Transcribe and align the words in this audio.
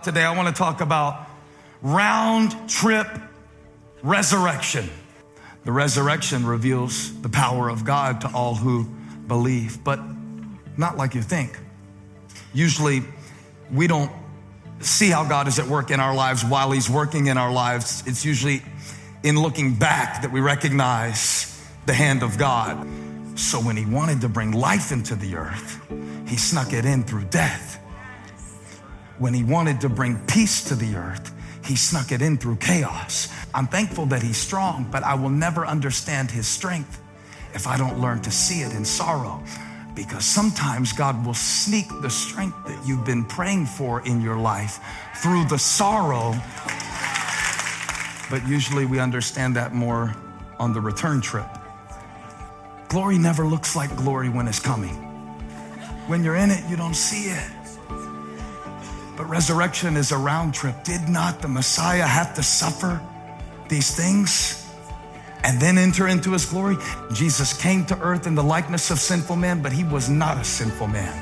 Today, 0.00 0.22
I 0.22 0.36
want 0.36 0.46
to 0.46 0.54
talk 0.54 0.80
about 0.80 1.26
round 1.82 2.54
trip 2.68 3.08
resurrection. 4.00 4.88
The 5.64 5.72
resurrection 5.72 6.46
reveals 6.46 7.20
the 7.20 7.28
power 7.28 7.68
of 7.68 7.84
God 7.84 8.20
to 8.20 8.30
all 8.32 8.54
who 8.54 8.84
believe, 9.26 9.82
but 9.82 9.98
not 10.76 10.96
like 10.96 11.16
you 11.16 11.22
think. 11.22 11.58
Usually, 12.54 13.02
we 13.72 13.88
don't 13.88 14.12
see 14.78 15.10
how 15.10 15.28
God 15.28 15.48
is 15.48 15.58
at 15.58 15.66
work 15.66 15.90
in 15.90 15.98
our 15.98 16.14
lives 16.14 16.44
while 16.44 16.70
He's 16.70 16.88
working 16.88 17.26
in 17.26 17.36
our 17.36 17.50
lives. 17.50 18.04
It's 18.06 18.24
usually 18.24 18.62
in 19.24 19.42
looking 19.42 19.74
back 19.74 20.22
that 20.22 20.30
we 20.30 20.38
recognize 20.38 21.60
the 21.86 21.92
hand 21.92 22.22
of 22.22 22.38
God. 22.38 22.86
So, 23.34 23.58
when 23.58 23.76
He 23.76 23.84
wanted 23.84 24.20
to 24.20 24.28
bring 24.28 24.52
life 24.52 24.92
into 24.92 25.16
the 25.16 25.34
earth, 25.34 25.82
He 26.28 26.36
snuck 26.36 26.72
it 26.72 26.84
in 26.84 27.02
through 27.02 27.24
death 27.24 27.80
when 29.18 29.34
he 29.34 29.42
wanted 29.42 29.80
to 29.82 29.88
bring 29.88 30.18
peace 30.26 30.64
to 30.64 30.74
the 30.74 30.96
earth, 30.96 31.34
he 31.64 31.76
snuck 31.76 32.12
it 32.12 32.22
in 32.22 32.38
through 32.38 32.56
chaos. 32.56 33.28
I'm 33.52 33.66
thankful 33.66 34.06
that 34.06 34.22
he's 34.22 34.36
strong, 34.36 34.88
but 34.90 35.02
I 35.02 35.14
will 35.14 35.30
never 35.30 35.66
understand 35.66 36.30
his 36.30 36.46
strength 36.46 37.00
if 37.54 37.66
I 37.66 37.76
don't 37.76 38.00
learn 38.00 38.22
to 38.22 38.30
see 38.30 38.60
it 38.60 38.72
in 38.72 38.84
sorrow. 38.84 39.42
Because 39.94 40.24
sometimes 40.24 40.92
God 40.92 41.26
will 41.26 41.34
sneak 41.34 41.86
the 42.02 42.08
strength 42.08 42.56
that 42.68 42.86
you've 42.86 43.04
been 43.04 43.24
praying 43.24 43.66
for 43.66 44.00
in 44.06 44.20
your 44.20 44.36
life 44.36 44.78
through 45.16 45.44
the 45.46 45.58
sorrow. 45.58 46.34
But 48.30 48.46
usually 48.46 48.86
we 48.86 49.00
understand 49.00 49.56
that 49.56 49.74
more 49.74 50.14
on 50.60 50.72
the 50.72 50.80
return 50.80 51.20
trip. 51.20 51.48
Glory 52.88 53.18
never 53.18 53.44
looks 53.44 53.74
like 53.74 53.94
glory 53.96 54.28
when 54.28 54.46
it's 54.46 54.60
coming. 54.60 54.94
When 56.06 56.22
you're 56.22 56.36
in 56.36 56.50
it, 56.50 56.62
you 56.70 56.76
don't 56.76 56.94
see 56.94 57.30
it. 57.30 57.50
But 59.18 59.28
resurrection 59.28 59.96
is 59.96 60.12
a 60.12 60.16
round 60.16 60.54
trip. 60.54 60.84
Did 60.84 61.08
not 61.08 61.42
the 61.42 61.48
Messiah 61.48 62.06
have 62.06 62.34
to 62.36 62.42
suffer 62.44 63.00
these 63.68 63.92
things 63.92 64.64
and 65.42 65.60
then 65.60 65.76
enter 65.76 66.06
into 66.06 66.30
his 66.30 66.46
glory? 66.46 66.76
Jesus 67.12 67.52
came 67.52 67.84
to 67.86 67.98
earth 67.98 68.28
in 68.28 68.36
the 68.36 68.44
likeness 68.44 68.92
of 68.92 69.00
sinful 69.00 69.34
man, 69.34 69.60
but 69.60 69.72
he 69.72 69.82
was 69.82 70.08
not 70.08 70.38
a 70.38 70.44
sinful 70.44 70.86
man. 70.86 71.12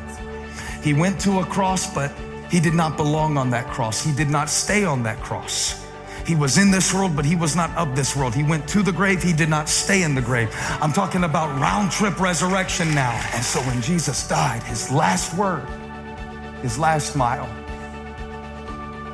He 0.83 0.93
went 0.93 1.19
to 1.23 1.39
a 1.39 1.47
cross, 1.47 1.93
but 1.93 2.13
he 2.51 2.61
did 2.61 2.75
not 2.75 2.99
belong 2.99 3.39
on 3.39 3.49
that 3.51 3.67
cross. 3.69 4.05
He 4.05 4.13
did 4.13 4.29
not 4.29 4.51
stay 4.51 4.85
on 4.85 5.03
that 5.05 5.19
cross. 5.21 5.83
He 6.27 6.35
was 6.35 6.59
in 6.59 6.71
this 6.71 6.93
world, 6.93 7.17
but 7.17 7.25
he 7.25 7.35
was 7.35 7.57
not 7.57 7.75
of 7.79 7.97
this 7.97 8.15
world. 8.15 8.35
He 8.35 8.45
went 8.45 8.69
to 8.69 8.83
the 8.83 8.93
grave, 8.93 9.23
he 9.23 9.33
did 9.33 9.49
not 9.49 9.71
stay 9.71 10.03
in 10.03 10.15
the 10.15 10.21
grave. 10.21 10.55
I'm 10.83 10.93
talking 10.93 11.25
about 11.25 11.49
round 11.59 11.93
trip 11.93 12.21
resurrection 12.21 12.95
now. 12.95 13.19
And 13.33 13.43
so 13.43 13.59
when 13.61 13.81
Jesus 13.81 14.29
died, 14.29 14.63
his 14.65 14.93
last 14.93 15.33
word, 15.33 15.67
his 16.61 16.79
last 16.79 17.17
mile, 17.17 17.49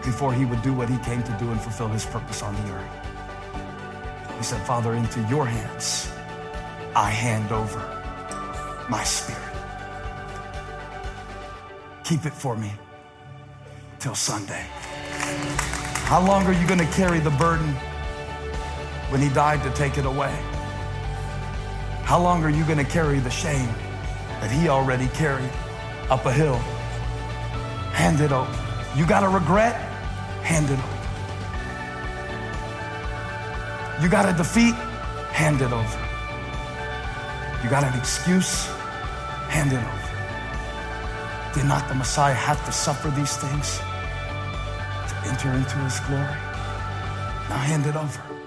before 0.04 0.32
he 0.32 0.44
would 0.44 0.62
do 0.62 0.72
what 0.72 0.88
he 0.88 0.98
came 0.98 1.22
to 1.22 1.32
do 1.38 1.50
and 1.50 1.60
fulfill 1.60 1.88
his 1.88 2.04
purpose 2.04 2.42
on 2.42 2.54
the 2.54 2.72
earth. 2.72 4.36
He 4.36 4.42
said, 4.42 4.60
Father, 4.66 4.94
into 4.94 5.20
your 5.28 5.46
hands 5.46 6.12
I 6.94 7.10
hand 7.10 7.52
over 7.52 7.78
my 8.90 9.02
spirit. 9.04 9.40
Keep 12.04 12.26
it 12.26 12.32
for 12.32 12.56
me 12.56 12.70
till 13.98 14.14
Sunday. 14.14 14.66
How 16.04 16.20
long 16.20 16.44
are 16.46 16.52
you 16.52 16.66
going 16.66 16.80
to 16.80 16.92
carry 16.92 17.20
the 17.20 17.30
burden 17.30 17.68
when 19.08 19.20
he 19.22 19.30
died 19.30 19.62
to 19.62 19.70
take 19.70 19.96
it 19.96 20.04
away? 20.04 20.36
How 22.02 22.20
long 22.20 22.44
are 22.44 22.50
you 22.50 22.64
going 22.64 22.78
to 22.78 22.84
carry 22.84 23.20
the 23.20 23.30
shame 23.30 23.72
that 24.40 24.50
he 24.50 24.68
already 24.68 25.08
carried 25.08 25.50
up 26.10 26.26
a 26.26 26.32
hill? 26.32 26.56
Hand 27.94 28.20
it 28.20 28.32
over. 28.32 28.52
You 28.94 29.06
got 29.06 29.22
a 29.22 29.28
regret? 29.28 29.91
Hand 30.42 30.66
it 30.70 30.78
over. 30.78 31.02
You 34.02 34.08
got 34.08 34.28
a 34.28 34.32
defeat, 34.36 34.74
hand 35.32 35.60
it 35.62 35.72
over. 35.72 35.98
You 37.62 37.70
got 37.70 37.84
an 37.84 37.98
excuse, 37.98 38.66
hand 39.48 39.72
it 39.72 39.76
over. 39.78 40.02
Did 41.54 41.66
not 41.66 41.88
the 41.88 41.94
Messiah 41.94 42.34
have 42.34 42.64
to 42.66 42.72
suffer 42.72 43.10
these 43.10 43.36
things 43.36 43.78
to 45.08 45.14
enter 45.30 45.52
into 45.52 45.76
his 45.78 46.00
glory? 46.00 46.36
Now 47.48 47.58
hand 47.58 47.86
it 47.86 47.94
over. 47.94 48.41